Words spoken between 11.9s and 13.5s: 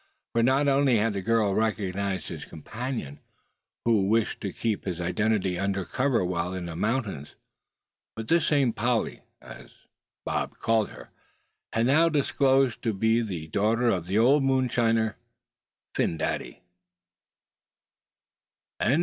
disclosed herself to be the